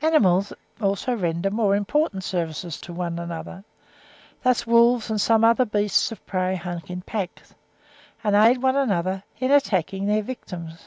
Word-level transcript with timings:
Animals 0.00 0.54
also 0.80 1.14
render 1.14 1.50
more 1.50 1.76
important 1.76 2.24
services 2.24 2.80
to 2.80 2.92
one 2.94 3.18
another: 3.18 3.64
thus 4.42 4.66
wolves 4.66 5.10
and 5.10 5.20
some 5.20 5.44
other 5.44 5.66
beasts 5.66 6.10
of 6.10 6.24
prey 6.24 6.56
hunt 6.56 6.88
in 6.88 7.02
packs, 7.02 7.54
and 8.24 8.34
aid 8.34 8.62
one 8.62 8.76
another 8.76 9.24
in 9.40 9.50
attacking 9.50 10.06
their 10.06 10.22
victims. 10.22 10.86